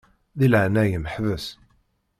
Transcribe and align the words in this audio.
Di 0.39 0.47
leɛnaya-m 0.49 1.05
ḥbes. 1.13 1.45